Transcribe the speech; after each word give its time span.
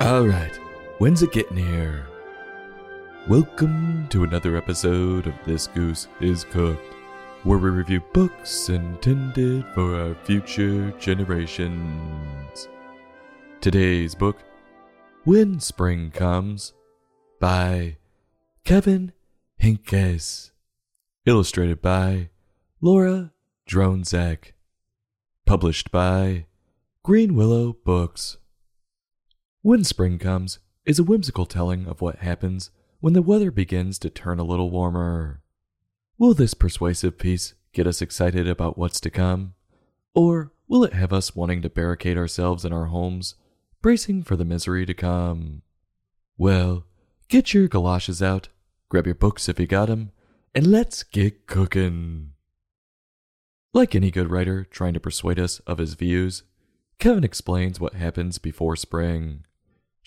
Alright, 0.00 0.54
when's 0.98 1.22
it 1.22 1.32
getting 1.32 1.56
here? 1.56 2.06
Welcome 3.26 4.06
to 4.10 4.22
another 4.22 4.56
episode 4.56 5.26
of 5.26 5.34
This 5.44 5.66
Goose 5.66 6.06
is 6.20 6.44
Cooked, 6.44 6.94
where 7.42 7.58
we 7.58 7.68
review 7.70 8.00
books 8.12 8.68
intended 8.68 9.66
for 9.74 10.00
our 10.00 10.14
future 10.24 10.92
generations. 11.00 12.68
Today's 13.60 14.14
book, 14.14 14.38
When 15.24 15.58
Spring 15.58 16.12
Comes, 16.12 16.74
by 17.40 17.96
Kevin 18.64 19.12
Henkes, 19.60 20.52
illustrated 21.26 21.82
by 21.82 22.30
Laura 22.80 23.32
Dronzek, 23.68 24.52
published 25.44 25.90
by 25.90 26.46
Greenwillow 27.04 27.74
Books. 27.84 28.36
When 29.68 29.84
Spring 29.84 30.18
Comes 30.18 30.60
is 30.86 30.98
a 30.98 31.04
whimsical 31.04 31.44
telling 31.44 31.86
of 31.86 32.00
what 32.00 32.20
happens 32.20 32.70
when 33.00 33.12
the 33.12 33.20
weather 33.20 33.50
begins 33.50 33.98
to 33.98 34.08
turn 34.08 34.38
a 34.38 34.42
little 34.42 34.70
warmer. 34.70 35.42
Will 36.16 36.32
this 36.32 36.54
persuasive 36.54 37.18
piece 37.18 37.52
get 37.74 37.86
us 37.86 38.00
excited 38.00 38.48
about 38.48 38.78
what's 38.78 38.98
to 39.00 39.10
come? 39.10 39.52
Or 40.14 40.52
will 40.68 40.84
it 40.84 40.94
have 40.94 41.12
us 41.12 41.36
wanting 41.36 41.60
to 41.60 41.68
barricade 41.68 42.16
ourselves 42.16 42.64
in 42.64 42.72
our 42.72 42.86
homes, 42.86 43.34
bracing 43.82 44.22
for 44.22 44.36
the 44.36 44.44
misery 44.46 44.86
to 44.86 44.94
come? 44.94 45.60
Well, 46.38 46.86
get 47.28 47.52
your 47.52 47.68
galoshes 47.68 48.22
out, 48.22 48.48
grab 48.88 49.04
your 49.04 49.14
books 49.16 49.50
if 49.50 49.60
you 49.60 49.66
got 49.66 49.90
'em, 49.90 50.12
and 50.54 50.68
let's 50.68 51.02
get 51.02 51.46
cookin'. 51.46 52.32
Like 53.74 53.94
any 53.94 54.10
good 54.10 54.30
writer 54.30 54.64
trying 54.64 54.94
to 54.94 55.00
persuade 55.00 55.38
us 55.38 55.58
of 55.66 55.76
his 55.76 55.92
views, 55.92 56.42
Kevin 56.98 57.22
explains 57.22 57.78
what 57.78 57.92
happens 57.92 58.38
before 58.38 58.74
spring 58.74 59.44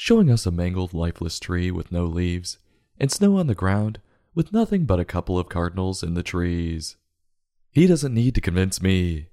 showing 0.02 0.32
us 0.32 0.48
a 0.48 0.52
mangled, 0.52 0.96
lifeless 0.96 1.40
tree 1.40 1.70
with 1.70 1.92
no 1.92 2.06
leaves, 2.06 2.58
and 3.00 3.12
snow 3.12 3.38
on 3.38 3.46
the 3.46 3.54
ground 3.54 4.02
with 4.34 4.52
nothing 4.52 4.84
but 4.84 5.00
a 5.00 5.06
couple 5.06 5.38
of 5.38 5.48
cardinals 5.48 6.02
in 6.02 6.16
the 6.16 6.24
trees. 6.24 6.96
He 7.70 7.86
doesn't 7.86 8.16
need 8.16 8.34
to 8.34 8.42
convince 8.42 8.82
me. 8.82 9.28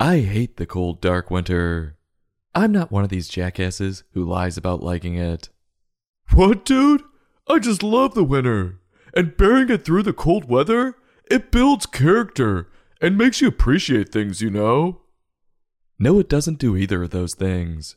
I 0.00 0.20
hate 0.20 0.56
the 0.56 0.64
cold, 0.64 1.02
dark 1.02 1.30
winter. 1.30 1.98
I'm 2.54 2.72
not 2.72 2.90
one 2.90 3.04
of 3.04 3.10
these 3.10 3.28
jackasses 3.28 4.02
who 4.14 4.24
lies 4.24 4.56
about 4.56 4.82
liking 4.82 5.16
it. 5.16 5.50
What, 6.32 6.64
dude? 6.64 7.02
I 7.46 7.58
just 7.58 7.82
love 7.82 8.14
the 8.14 8.24
winter. 8.24 8.80
And 9.14 9.36
bearing 9.36 9.68
it 9.68 9.84
through 9.84 10.04
the 10.04 10.14
cold 10.14 10.48
weather, 10.48 10.94
it 11.30 11.50
builds 11.50 11.84
character 11.84 12.70
and 13.02 13.18
makes 13.18 13.42
you 13.42 13.48
appreciate 13.48 14.10
things, 14.10 14.40
you 14.40 14.48
know? 14.48 15.02
No, 15.98 16.18
it 16.18 16.30
doesn't 16.30 16.58
do 16.58 16.78
either 16.78 17.02
of 17.02 17.10
those 17.10 17.34
things. 17.34 17.96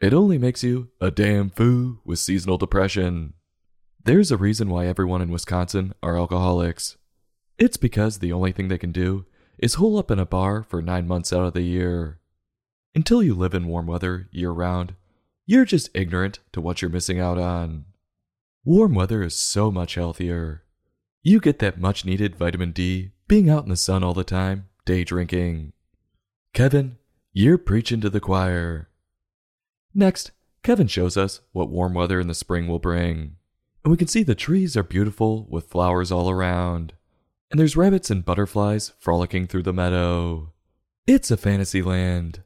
It 0.00 0.14
only 0.14 0.38
makes 0.38 0.62
you 0.62 0.90
a 1.00 1.10
damn 1.10 1.50
fool 1.50 1.98
with 2.04 2.20
seasonal 2.20 2.56
depression. 2.56 3.34
There's 4.04 4.30
a 4.30 4.36
reason 4.36 4.68
why 4.68 4.86
everyone 4.86 5.20
in 5.20 5.30
Wisconsin 5.30 5.92
are 6.04 6.16
alcoholics. 6.16 6.96
It's 7.58 7.76
because 7.76 8.18
the 8.18 8.32
only 8.32 8.52
thing 8.52 8.68
they 8.68 8.78
can 8.78 8.92
do 8.92 9.26
is 9.58 9.74
hole 9.74 9.98
up 9.98 10.12
in 10.12 10.20
a 10.20 10.24
bar 10.24 10.62
for 10.62 10.80
nine 10.80 11.08
months 11.08 11.32
out 11.32 11.44
of 11.44 11.52
the 11.52 11.62
year. 11.62 12.20
Until 12.94 13.24
you 13.24 13.34
live 13.34 13.54
in 13.54 13.66
warm 13.66 13.88
weather 13.88 14.28
year 14.30 14.52
round, 14.52 14.94
you're 15.46 15.64
just 15.64 15.90
ignorant 15.94 16.38
to 16.52 16.60
what 16.60 16.80
you're 16.80 16.90
missing 16.90 17.18
out 17.18 17.38
on. 17.38 17.86
Warm 18.64 18.94
weather 18.94 19.24
is 19.24 19.34
so 19.34 19.72
much 19.72 19.96
healthier. 19.96 20.62
You 21.24 21.40
get 21.40 21.58
that 21.58 21.80
much 21.80 22.04
needed 22.04 22.36
vitamin 22.36 22.70
D 22.70 23.10
being 23.26 23.50
out 23.50 23.64
in 23.64 23.68
the 23.68 23.76
sun 23.76 24.04
all 24.04 24.14
the 24.14 24.22
time, 24.22 24.68
day 24.84 25.02
drinking. 25.02 25.72
Kevin, 26.54 26.98
you're 27.32 27.58
preaching 27.58 28.00
to 28.00 28.10
the 28.10 28.20
choir. 28.20 28.88
Next, 29.98 30.30
Kevin 30.62 30.86
shows 30.86 31.16
us 31.16 31.40
what 31.50 31.70
warm 31.70 31.92
weather 31.92 32.20
in 32.20 32.28
the 32.28 32.34
spring 32.34 32.68
will 32.68 32.78
bring. 32.78 33.34
And 33.82 33.90
we 33.90 33.96
can 33.96 34.06
see 34.06 34.22
the 34.22 34.36
trees 34.36 34.76
are 34.76 34.84
beautiful 34.84 35.44
with 35.50 35.70
flowers 35.70 36.12
all 36.12 36.30
around. 36.30 36.92
And 37.50 37.58
there's 37.58 37.76
rabbits 37.76 38.08
and 38.08 38.24
butterflies 38.24 38.92
frolicking 39.00 39.48
through 39.48 39.64
the 39.64 39.72
meadow. 39.72 40.52
It's 41.08 41.32
a 41.32 41.36
fantasy 41.36 41.82
land. 41.82 42.44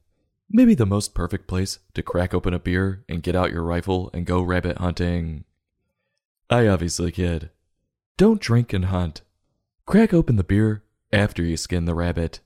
Maybe 0.49 0.75
the 0.75 0.87
most 0.87 1.13
perfect 1.13 1.47
place 1.47 1.79
to 1.93 2.03
crack 2.03 2.33
open 2.33 2.55
a 2.55 2.59
beer 2.59 3.05
and 3.07 3.23
get 3.23 3.37
out 3.37 3.53
your 3.53 3.65
rifle 3.65 4.09
and 4.15 4.25
go 4.25 4.41
rabbit 4.41 4.79
hunting. 4.79 5.45
I 6.49 6.67
obviously 6.67 7.13
kid. 7.13 7.51
Don't 8.17 8.41
drink 8.41 8.73
and 8.73 8.87
hunt. 8.87 9.21
Crack 9.85 10.15
open 10.15 10.37
the 10.37 10.43
beer 10.43 10.85
after 11.13 11.43
you 11.43 11.59
skin 11.59 11.85
the 11.85 11.95
rabbit. 11.95 12.41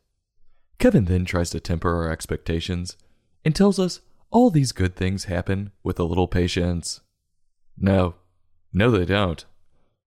Kevin 0.81 1.05
then 1.05 1.25
tries 1.25 1.51
to 1.51 1.61
temper 1.61 1.95
our 1.95 2.11
expectations 2.11 2.97
and 3.45 3.55
tells 3.55 3.79
us 3.79 4.01
all 4.31 4.51
these 4.51 4.73
good 4.73 4.97
things 4.97 5.25
happen 5.25 5.71
with 5.83 5.99
a 5.99 6.05
little 6.05 6.29
patience. 6.29 7.01
No, 7.79 8.17
no, 8.73 8.91
they 8.91 9.05
don't. 9.05 9.45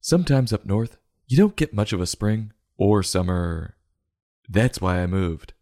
Sometimes 0.02 0.54
up 0.54 0.66
north, 0.66 0.98
you 1.28 1.38
don't 1.38 1.56
get 1.56 1.74
much 1.74 1.94
of 1.94 2.02
a 2.02 2.06
spring 2.06 2.52
or 2.78 3.04
summer. 3.04 3.76
That's 4.48 4.82
why 4.82 5.02
I 5.02 5.08
moved. 5.08 5.54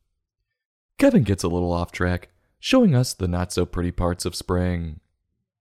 Kevin 0.97 1.23
gets 1.23 1.44
a 1.44 1.47
little 1.47 1.72
off 1.72 1.91
track, 1.91 2.29
showing 2.59 2.96
us 2.96 3.13
the 3.13 3.28
not 3.28 3.51
so 3.51 3.66
pretty 3.66 3.91
parts 3.91 4.25
of 4.25 4.35
spring. 4.35 5.00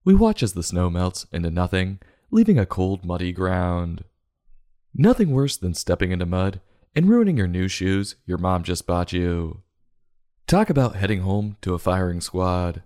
We 0.04 0.14
watch 0.14 0.42
as 0.42 0.52
the 0.52 0.62
snow 0.62 0.88
melts 0.88 1.26
into 1.32 1.50
nothing, 1.50 1.98
leaving 2.30 2.58
a 2.58 2.66
cold, 2.66 3.04
muddy 3.04 3.32
ground. 3.32 4.04
Nothing 4.94 5.30
worse 5.30 5.56
than 5.56 5.74
stepping 5.74 6.12
into 6.12 6.26
mud 6.26 6.60
and 6.94 7.08
ruining 7.08 7.36
your 7.36 7.46
new 7.46 7.68
shoes 7.68 8.16
your 8.24 8.38
mom 8.38 8.62
just 8.62 8.86
bought 8.86 9.12
you. 9.12 9.62
Talk 10.46 10.70
about 10.70 10.94
heading 10.94 11.22
home 11.22 11.56
to 11.62 11.74
a 11.74 11.78
firing 11.78 12.20
squad. 12.20 12.84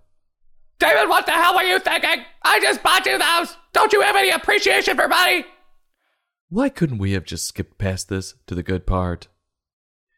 David, 0.78 1.10
what 1.10 1.26
the 1.26 1.32
hell 1.32 1.54
were 1.54 1.62
you 1.62 1.78
thinking? 1.78 2.24
I 2.42 2.58
just 2.58 2.82
bought 2.82 3.04
you 3.04 3.18
those. 3.18 3.54
Don't 3.74 3.92
you 3.92 4.00
have 4.00 4.16
any 4.16 4.30
appreciation 4.30 4.96
for 4.96 5.08
money? 5.08 5.44
Why 6.48 6.70
couldn't 6.70 6.96
we 6.96 7.12
have 7.12 7.24
just 7.24 7.46
skipped 7.46 7.76
past 7.76 8.08
this 8.08 8.34
to 8.46 8.54
the 8.54 8.62
good 8.62 8.86
part? 8.86 9.28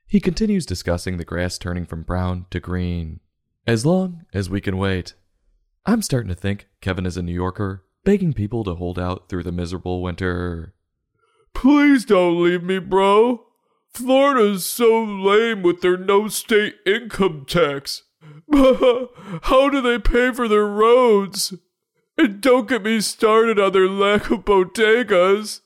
He 0.06 0.20
continues 0.20 0.64
discussing 0.64 1.16
the 1.16 1.24
grass 1.24 1.58
turning 1.58 1.84
from 1.84 2.04
brown 2.04 2.46
to 2.50 2.60
green. 2.60 3.18
As 3.66 3.84
long 3.84 4.24
as 4.32 4.48
we 4.48 4.60
can 4.60 4.76
wait. 4.76 5.14
I'm 5.84 6.00
starting 6.00 6.28
to 6.28 6.36
think 6.36 6.68
Kevin 6.80 7.06
is 7.06 7.16
a 7.16 7.22
New 7.22 7.34
Yorker, 7.34 7.84
begging 8.04 8.34
people 8.34 8.62
to 8.64 8.76
hold 8.76 9.00
out 9.00 9.28
through 9.28 9.42
the 9.42 9.50
miserable 9.50 10.00
winter. 10.00 10.74
Please 11.54 12.04
don't 12.04 12.40
leave 12.40 12.62
me, 12.62 12.78
bro. 12.78 13.44
Florida's 13.94 14.64
so 14.64 15.02
lame 15.02 15.62
with 15.62 15.80
their 15.80 15.96
no 15.96 16.28
state 16.28 16.76
income 16.86 17.44
tax. 17.46 18.04
How 18.52 19.68
do 19.68 19.80
they 19.80 19.98
pay 19.98 20.32
for 20.32 20.48
their 20.48 20.66
roads? 20.66 21.54
And 22.16 22.40
don't 22.40 22.68
get 22.68 22.82
me 22.82 23.00
started 23.00 23.58
on 23.58 23.72
their 23.72 23.88
lack 23.88 24.30
of 24.30 24.44
bodegas. 24.44 25.60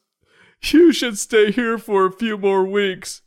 You 0.62 0.92
should 0.92 1.18
stay 1.18 1.52
here 1.52 1.78
for 1.78 2.06
a 2.06 2.12
few 2.12 2.36
more 2.38 2.64
weeks. 2.64 3.22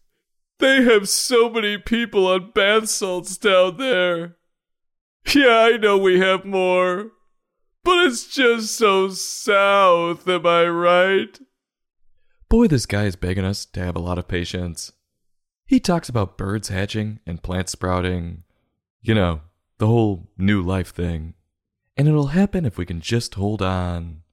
They 0.59 0.83
have 0.83 1.07
so 1.07 1.49
many 1.49 1.77
people 1.77 2.27
on 2.27 2.51
bath 2.51 2.89
salts 2.89 3.37
down 3.37 3.77
there. 3.77 4.35
Yeah, 5.33 5.69
I 5.71 5.77
know 5.77 5.97
we 5.97 6.19
have 6.19 6.43
more. 6.43 7.11
But 7.83 8.07
it's 8.07 8.27
just 8.27 8.75
so 8.75 9.09
south, 9.09 10.27
am 10.27 10.45
I 10.45 10.65
right? 10.65 11.39
Boy, 12.49 12.67
this 12.67 12.87
guy 12.87 13.05
is 13.05 13.15
begging 13.15 13.45
us 13.45 13.63
to 13.63 13.79
have 13.79 13.95
a 13.95 13.99
lot 13.99 14.17
of 14.17 14.27
patience. 14.27 14.91
He 15.67 15.79
talks 15.79 16.09
about 16.09 16.35
birds 16.35 16.69
hatching 16.69 17.19
and 17.27 17.43
plants 17.43 17.73
sprouting. 17.73 18.43
You 19.01 19.13
know, 19.13 19.41
the 19.77 19.85
whole 19.85 20.31
new 20.35 20.59
life 20.59 20.89
thing. 20.89 21.35
And 21.95 22.07
it'll 22.07 22.27
happen 22.27 22.65
if 22.65 22.75
we 22.75 22.87
can 22.87 23.01
just 23.01 23.35
hold 23.35 23.61
on. 23.61 24.23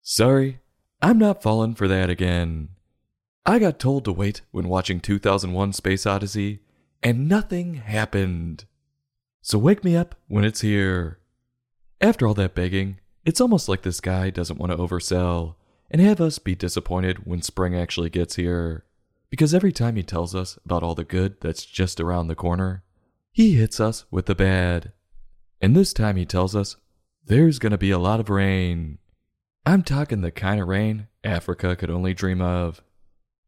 Sorry, 0.00 0.60
I'm 1.02 1.18
not 1.18 1.42
falling 1.42 1.74
for 1.74 1.86
that 1.88 2.08
again. 2.08 2.70
I 3.44 3.58
got 3.58 3.78
told 3.78 4.06
to 4.06 4.12
wait 4.12 4.40
when 4.50 4.68
watching 4.68 4.98
2001 4.98 5.74
Space 5.74 6.06
Odyssey, 6.06 6.60
and 7.02 7.28
nothing 7.28 7.74
happened. 7.74 8.64
So 9.42 9.58
wake 9.58 9.84
me 9.84 9.94
up 9.94 10.14
when 10.26 10.44
it's 10.44 10.62
here. 10.62 11.18
After 12.00 12.26
all 12.26 12.34
that 12.34 12.54
begging, 12.54 12.98
it's 13.26 13.42
almost 13.42 13.68
like 13.68 13.82
this 13.82 14.00
guy 14.00 14.30
doesn't 14.30 14.58
want 14.58 14.72
to 14.72 14.78
oversell 14.78 15.56
and 15.90 16.00
have 16.00 16.20
us 16.20 16.38
be 16.38 16.54
disappointed 16.54 17.26
when 17.26 17.42
spring 17.42 17.74
actually 17.76 18.10
gets 18.10 18.36
here. 18.36 18.84
Because 19.30 19.54
every 19.54 19.72
time 19.72 19.96
he 19.96 20.02
tells 20.02 20.34
us 20.34 20.58
about 20.64 20.82
all 20.82 20.94
the 20.94 21.04
good 21.04 21.40
that's 21.40 21.64
just 21.64 22.00
around 22.00 22.28
the 22.28 22.34
corner, 22.34 22.82
he 23.30 23.54
hits 23.54 23.78
us 23.80 24.04
with 24.10 24.26
the 24.26 24.34
bad. 24.34 24.92
And 25.60 25.74
this 25.74 25.92
time 25.92 26.16
he 26.16 26.24
tells 26.24 26.56
us 26.56 26.76
there's 27.24 27.58
to 27.58 27.78
be 27.78 27.90
a 27.90 27.98
lot 27.98 28.20
of 28.20 28.30
rain. 28.30 28.98
I'm 29.66 29.82
talking 29.82 30.22
the 30.22 30.30
kind 30.30 30.60
of 30.60 30.68
rain 30.68 31.08
Africa 31.22 31.76
could 31.76 31.90
only 31.90 32.14
dream 32.14 32.40
of. 32.40 32.82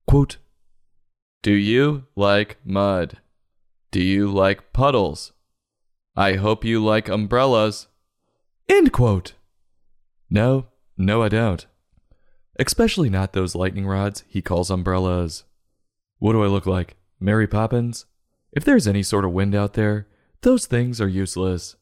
Quote 0.07 0.37
Do 1.43 1.53
you 1.53 2.05
like 2.15 2.59
mud? 2.65 3.19
Do 3.91 4.03
you 4.03 4.31
like 4.31 4.73
puddles? 4.73 5.33
I 6.15 6.35
hope 6.35 6.65
you 6.65 6.85
like 6.85 7.09
umbrellas. 7.09 7.87
End 8.69 8.93
quote. 8.93 9.33
No, 10.29 10.67
no, 10.97 11.23
I 11.23 11.29
don't. 11.29 11.65
Especially 12.61 13.09
not 13.09 13.33
those 13.33 13.55
lightning 13.55 13.87
rods 13.87 14.23
he 14.29 14.43
calls 14.43 14.71
umbrellas. 14.71 15.45
What 16.19 16.33
do 16.33 16.45
I 16.45 16.47
look 16.47 16.67
like? 16.67 16.97
Mary 17.19 17.47
Poppins? 17.47 18.05
If 18.53 18.65
there's 18.65 18.87
any 18.87 19.03
sort 19.03 19.25
of 19.25 19.33
wind 19.33 19.55
out 19.55 19.73
there, 19.73 20.09
those 20.43 20.67
things 20.67 21.01
are 21.01 21.09
useless. 21.09 21.77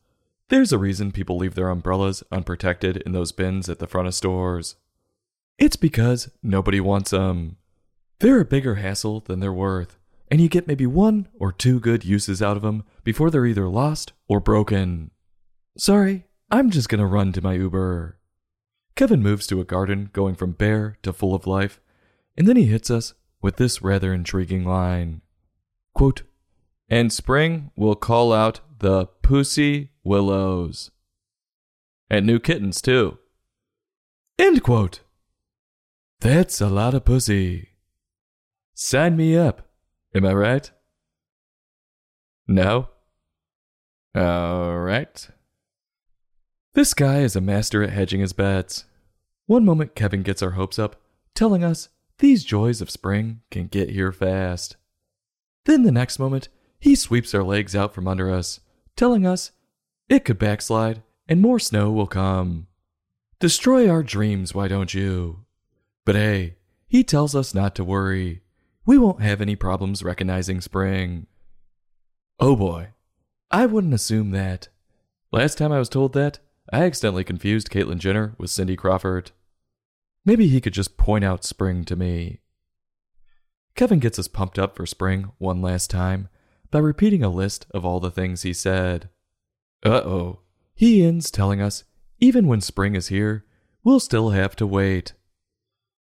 There's 0.51 0.73
a 0.73 0.79
reason 0.79 1.11
people 1.11 1.37
leave 1.37 1.57
their 1.57 1.69
umbrellas 1.69 2.23
unprotected 2.31 2.99
in 2.99 3.11
those 3.11 3.33
bins 3.33 3.69
at 3.69 3.81
the 3.81 3.89
front 3.89 4.07
of 4.07 4.15
stores. 4.15 4.77
It's 5.59 5.77
because 5.77 6.31
nobody 6.45 6.79
wants 6.79 7.11
them. 7.11 7.57
They're 8.21 8.41
a 8.41 8.45
bigger 8.45 8.77
hassle 8.77 9.21
than 9.21 9.41
they're 9.41 9.53
worth, 9.53 9.99
and 10.31 10.41
you 10.41 10.49
get 10.49 10.69
maybe 10.69 10.87
one 10.87 11.27
or 11.41 11.51
two 11.51 11.81
good 11.81 12.05
uses 12.05 12.41
out 12.41 12.57
of 12.57 12.63
them 12.63 12.85
before 13.03 13.31
they're 13.31 13.47
either 13.47 13.69
lost 13.69 14.13
or 14.29 14.39
broken. 14.39 15.11
Sorry, 15.77 16.27
I'm 16.53 16.71
just 16.71 16.89
gonna 16.89 17.07
run 17.07 17.33
to 17.33 17.43
my 17.43 17.55
Uber. 17.55 18.18
Kevin 18.99 19.23
moves 19.23 19.47
to 19.47 19.61
a 19.61 19.65
garden 19.65 20.11
going 20.13 20.35
from 20.35 20.51
bare 20.51 20.99
to 21.05 21.13
full 21.13 21.33
of 21.33 21.47
life, 21.47 21.81
and 22.37 22.49
then 22.49 22.57
he 22.57 22.65
hits 22.65 22.91
us 22.91 23.15
with 23.41 23.55
this 23.55 23.81
rather 23.81 24.13
intriguing 24.13 24.65
line. 24.65 25.23
Quote, 25.95 26.23
and 26.89 27.13
spring 27.13 27.71
will 27.77 27.95
call 27.95 28.33
out 28.33 28.59
the 28.81 29.07
pussy 29.07 29.91
willows. 30.03 30.91
And 32.11 32.27
new 32.27 32.41
kittens, 32.41 32.83
too. 32.83 33.19
End 34.37 34.65
quote. 34.65 35.03
That's 36.19 36.61
a 36.61 36.67
lot 36.67 36.93
of 36.93 37.05
pussy. 37.05 37.69
Sign 38.75 39.17
me 39.17 39.37
up. 39.37 39.69
Am 40.13 40.27
I 40.27 40.33
right? 40.33 40.73
No? 42.49 42.89
Alright. 44.17 45.29
This 46.75 46.95
guy 46.95 47.21
is 47.21 47.37
a 47.37 47.41
master 47.41 47.85
at 47.85 47.91
hedging 47.91 48.21
his 48.21 48.33
bets. 48.33 48.87
One 49.49 49.65
moment, 49.65 49.95
Kevin 49.95 50.23
gets 50.23 50.43
our 50.43 50.51
hopes 50.51 50.79
up, 50.79 51.01
telling 51.35 51.65
us 51.65 51.89
these 52.19 52.45
joys 52.45 52.83
of 52.83 52.91
spring 52.91 53.41
can 53.51 53.67
get 53.67 53.89
here 53.89 54.13
fast. 54.13 54.77
Then 55.65 55.85
the 55.85 55.91
next 55.91 56.19
moment, 56.19 56.51
he 56.79 56.95
sweeps 56.95 57.33
our 57.33 57.43
legs 57.43 57.75
out 57.75 57.95
from 57.95 58.07
under 58.07 58.31
us, 58.31 58.61
telling 58.95 59.27
us 59.27 59.53
it 60.07 60.27
could 60.27 60.39
backslide 60.39 61.03
and 61.27 61.41
more 61.41 61.59
snow 61.59 61.91
will 61.91 62.07
come. 62.07 62.67
Destroy 63.41 63.89
our 63.89 64.03
dreams, 64.03 64.55
why 64.55 64.69
don't 64.69 64.93
you? 64.93 65.47
But 66.05 66.15
hey, 66.15 66.57
he 66.87 67.03
tells 67.03 67.35
us 67.35 67.55
not 67.55 67.75
to 67.77 67.85
worry. 67.85 68.43
We 68.85 68.99
won't 68.99 69.23
have 69.23 69.41
any 69.41 69.57
problems 69.57 70.03
recognizing 70.03 70.61
spring. 70.61 71.27
Oh 72.39 72.55
boy, 72.55 72.89
I 73.51 73.65
wouldn't 73.65 73.95
assume 73.95 74.33
that. 74.33 74.69
Last 75.33 75.57
time 75.57 75.73
I 75.73 75.79
was 75.79 75.89
told 75.89 76.13
that, 76.13 76.39
I 76.71 76.85
accidentally 76.85 77.25
confused 77.25 77.71
Caitlyn 77.71 77.97
Jenner 77.97 78.35
with 78.37 78.51
Cindy 78.51 78.77
Crawford. 78.77 79.31
Maybe 80.25 80.49
he 80.49 80.61
could 80.61 80.73
just 80.75 80.97
point 80.97 81.25
out 81.25 81.45
spring 81.45 81.85
to 81.85 81.97
me. 81.97 82.41
Kevin 83.75 83.99
gets 83.99 84.19
us 84.19 84.29
pumped 84.29 84.59
up 84.59 84.77
for 84.77 84.87
spring 84.87 85.31
one 85.39 85.63
last 85.63 85.91
time 85.91 86.29
by 86.71 86.81
repeating 86.81 87.23
a 87.23 87.29
list 87.29 87.67
of 87.73 87.85
all 87.85 88.01
the 88.01 88.11
things 88.11 88.43
he 88.43 88.53
said. 88.53 89.09
Uh 89.85 90.03
oh. 90.05 90.41
He 90.75 91.05
ends 91.05 91.31
telling 91.31 91.61
us 91.61 91.85
even 92.21 92.47
when 92.47 92.61
spring 92.61 92.97
is 92.97 93.09
here, 93.09 93.45
we'll 93.85 94.01
still 94.01 94.31
have 94.31 94.57
to 94.57 94.67
wait. 94.67 95.13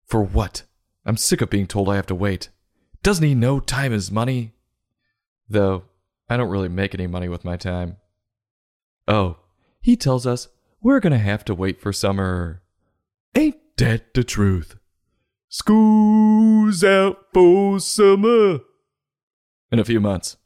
For 0.06 0.22
what? 0.22 0.62
I'm 1.04 1.16
sick 1.16 1.40
of 1.40 1.50
being 1.50 1.66
told 1.66 1.88
I 1.88 1.96
have 1.96 2.06
to 2.06 2.14
wait. 2.14 2.48
Doesn't 3.02 3.24
he 3.24 3.34
know 3.34 3.60
time 3.60 3.92
is 3.92 4.10
money? 4.10 4.52
Though, 5.48 5.84
I 6.28 6.36
don't 6.36 6.48
really 6.48 6.68
make 6.68 6.94
any 6.94 7.06
money 7.06 7.28
with 7.28 7.44
my 7.44 7.56
time. 7.56 7.96
Oh, 9.06 9.38
he 9.80 9.96
tells 9.96 10.26
us 10.26 10.48
we're 10.80 11.00
gonna 11.00 11.18
have 11.18 11.44
to 11.46 11.54
wait 11.54 11.80
for 11.80 11.92
summer. 11.92 12.62
Ain't 13.34 13.56
that 13.76 14.14
the 14.14 14.24
truth? 14.24 14.76
School's 15.48 16.84
out 16.84 17.26
for 17.32 17.80
summer. 17.80 18.60
In 19.70 19.78
a 19.78 19.84
few 19.84 20.00
months. 20.00 20.36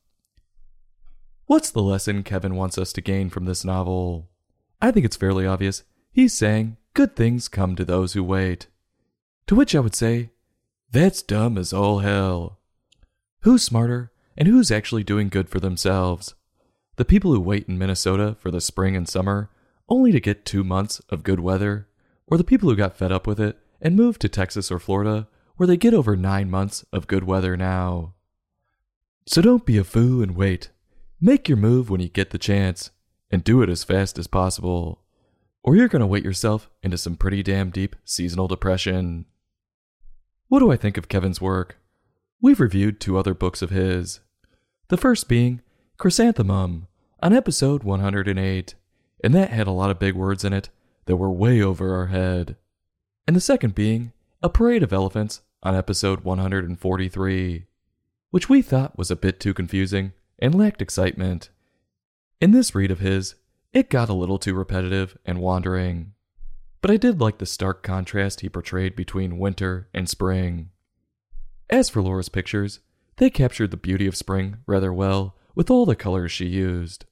What's 1.47 1.71
the 1.71 1.83
lesson 1.83 2.23
Kevin 2.23 2.57
wants 2.57 2.79
us 2.79 2.93
to 2.95 3.01
gain 3.01 3.31
from 3.31 3.45
this 3.45 3.65
novel? 3.65 4.31
I 4.81 4.91
think 4.91 5.07
it's 5.07 5.17
fairly 5.17 5.47
obvious. 5.47 5.83
He's 6.13 6.33
saying 6.33 6.77
good 6.95 7.17
things 7.17 7.49
come 7.49 7.77
to 7.77 7.85
those 7.85 8.13
who 8.13 8.25
wait. 8.25 8.67
To 9.47 9.55
which 9.55 9.75
I 9.75 9.81
would 9.81 9.95
say, 9.95 10.31
that's 10.91 11.23
dumb 11.23 11.59
as 11.59 11.73
all 11.73 11.99
hell. 12.01 12.59
Who's 13.41 13.63
smarter 13.63 14.11
and 14.37 14.49
who's 14.49 14.71
actually 14.71 15.05
doing 15.05 15.29
good 15.29 15.49
for 15.49 15.61
themselves? 15.61 16.35
The 16.97 17.05
people 17.05 17.33
who 17.33 17.41
wait 17.41 17.69
in 17.69 17.79
Minnesota 17.79 18.37
for 18.41 18.51
the 18.51 18.61
spring 18.61 18.97
and 18.97 19.09
summer 19.09 19.51
only 19.89 20.13
to 20.13 20.21
get 20.21 20.45
two 20.45 20.65
months 20.65 21.01
of 21.09 21.23
good 21.23 21.41
weather, 21.41 21.89
or 22.29 22.39
the 22.39 22.45
people 22.45 22.69
who 22.69 22.77
got 22.77 22.97
fed 22.97 23.13
up 23.13 23.27
with 23.27 23.41
it 23.41 23.59
and 23.81 23.97
moved 23.97 24.21
to 24.21 24.29
Texas 24.29 24.71
or 24.71 24.79
Florida 24.79 25.29
where 25.59 25.67
they 25.67 25.77
get 25.77 25.93
over 25.93 26.17
nine 26.17 26.49
months 26.49 26.85
of 26.93 27.09
good 27.09 27.25
weather 27.25 27.57
now. 27.57 28.15
So 29.27 29.43
don't 29.43 29.67
be 29.67 29.77
a 29.77 29.85
fool 29.85 30.23
and 30.23 30.37
wait. 30.37 30.71
Make 31.21 31.49
your 31.49 31.59
move 31.59 31.91
when 31.91 32.01
you 32.01 32.09
get 32.09 32.31
the 32.31 32.39
chance, 32.39 32.93
and 33.31 33.45
do 33.45 33.61
it 33.61 33.69
as 33.69 33.85
fast 33.85 34.19
as 34.19 34.29
possible, 34.29 35.03
or 35.63 35.77
you're 35.77 35.89
going 35.89 36.01
to 36.01 36.07
wait 36.07 36.25
yourself 36.25 36.71
into 36.83 36.97
some 36.97 37.17
pretty 37.17 37.43
damn 37.43 37.71
deep 37.71 37.97
seasonal 38.05 38.47
depression. 38.47 39.27
What 40.47 40.61
do 40.61 40.71
I 40.71 40.77
think 40.77 40.97
of 40.97 41.09
Kevin's 41.09 41.41
work? 41.41 41.77
We've 42.41 42.61
reviewed 42.61 43.01
two 43.01 43.19
other 43.19 43.35
books 43.35 43.61
of 43.61 43.71
his. 43.71 44.21
The 44.89 44.97
first 44.97 45.29
being 45.29 45.61
Chrysanthemum 45.99 46.87
on 47.21 47.33
episode 47.33 47.83
108, 47.83 48.75
and 49.25 49.35
that 49.35 49.51
had 49.51 49.67
a 49.67 49.73
lot 49.73 49.91
of 49.91 49.99
big 49.99 50.15
words 50.15 50.45
in 50.45 50.53
it 50.53 50.69
that 51.09 51.17
were 51.17 51.33
way 51.33 51.63
over 51.63 51.95
our 51.97 52.09
head. 52.09 52.55
And 53.27 53.35
the 53.35 53.41
second 53.41 53.75
being 53.75 54.13
A 54.43 54.51
Parade 54.51 54.83
of 54.83 54.93
Elephants 54.93 55.41
on 55.63 55.75
episode 55.75 56.21
143, 56.21 57.65
which 58.31 58.51
we 58.51 58.61
thought 58.61 58.99
was 58.99 59.11
a 59.11 59.17
bit 59.17 59.41
too 59.41 59.55
confusing 59.55 60.13
and 60.39 60.55
lacked 60.55 60.83
excitement. 60.83 61.49
In 62.43 62.51
this 62.51 62.75
read 62.75 62.91
of 62.91 62.99
his, 63.01 63.37
it 63.73 63.89
got 63.89 64.11
a 64.11 64.15
little 64.15 64.39
too 64.39 64.53
repetitive 64.53 65.17
and 65.25 65.41
wandering. 65.41 66.13
But 66.83 66.91
I 66.91 66.99
did 66.99 67.23
like 67.23 67.39
the 67.39 67.47
stark 67.47 67.83
contrast 67.83 68.41
he 68.41 68.51
portrayed 68.51 68.95
between 68.95 69.39
winter 69.39 69.89
and 69.95 70.11
spring. 70.11 70.69
As 71.71 71.89
for 71.89 72.03
Laura's 72.03 72.29
pictures, 72.29 72.81
they 73.17 73.31
captured 73.31 73.71
the 73.71 73.79
beauty 73.79 74.07
of 74.07 74.15
spring 74.15 74.59
rather 74.67 74.93
well 74.93 75.37
with 75.55 75.71
all 75.71 75.87
the 75.87 75.97
colors 75.97 76.33
she 76.33 76.47
used. 76.47 77.07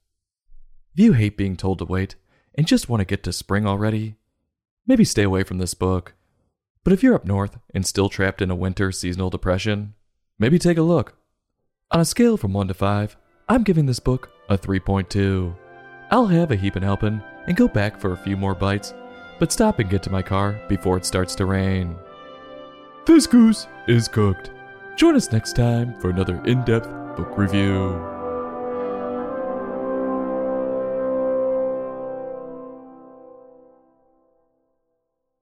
If 0.93 0.99
you 1.03 1.13
hate 1.13 1.35
being 1.35 1.57
told 1.57 1.79
to 1.79 1.85
wait 1.85 2.15
and 2.57 2.67
just 2.67 2.89
want 2.89 2.99
to 3.01 3.05
get 3.05 3.23
to 3.23 3.31
spring 3.31 3.67
already, 3.67 4.15
maybe 4.87 5.05
stay 5.05 5.23
away 5.23 5.43
from 5.43 5.59
this 5.59 5.75
book. 5.75 6.15
But 6.83 6.93
if 6.93 7.03
you're 7.03 7.15
up 7.15 7.25
north 7.25 7.59
and 7.73 7.85
still 7.85 8.09
trapped 8.09 8.41
in 8.41 8.49
a 8.49 8.55
winter 8.55 8.91
seasonal 8.91 9.29
depression, 9.29 9.93
maybe 10.39 10.57
take 10.57 10.77
a 10.77 10.81
look. 10.81 11.15
On 11.91 11.99
a 11.99 12.05
scale 12.05 12.35
from 12.35 12.53
1 12.53 12.69
to 12.69 12.73
5, 12.73 13.15
I'm 13.47 13.63
giving 13.63 13.85
this 13.85 13.99
book 13.99 14.31
a 14.49 14.57
3.2. 14.57 15.55
I'll 16.09 16.27
have 16.27 16.51
a 16.51 16.55
heapin' 16.55 16.83
helpin' 16.83 17.21
and 17.45 17.55
go 17.55 17.67
back 17.67 17.99
for 17.99 18.13
a 18.13 18.17
few 18.17 18.35
more 18.35 18.55
bites, 18.55 18.93
but 19.39 19.51
stop 19.51 19.79
and 19.79 19.89
get 19.89 20.03
to 20.03 20.09
my 20.09 20.21
car 20.21 20.59
before 20.67 20.97
it 20.97 21.05
starts 21.05 21.35
to 21.35 21.45
rain. 21.45 21.95
This 23.05 23.27
goose 23.27 23.67
is 23.87 24.07
cooked. 24.07 24.51
Join 24.97 25.15
us 25.15 25.31
next 25.31 25.55
time 25.55 25.97
for 25.99 26.09
another 26.09 26.43
in 26.45 26.63
depth 26.65 26.89
book 27.15 27.37
review. 27.37 28.16